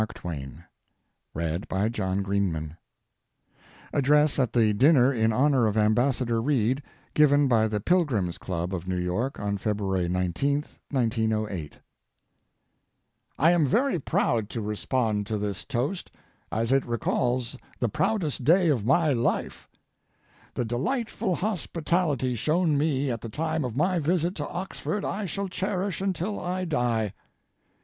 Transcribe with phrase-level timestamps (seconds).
[0.01, 0.57] DINNER
[1.35, 2.77] TO WHITELAW REID
[3.93, 6.81] ADDRESS AT THE DINNER IN HONOR OF AMBASSADOR REID,
[7.13, 11.79] GIVEN BY THE PILGRIMS' CLUB OF NEW YORK ON FEBRUARY 19, 1908
[13.37, 16.09] I am very proud to respond to this toast,
[16.51, 19.69] as it recalls the proudest day of my life.
[20.55, 25.47] The delightful hospitality shown me at the time of my visit to Oxford I shall
[25.47, 27.13] cherish until I die.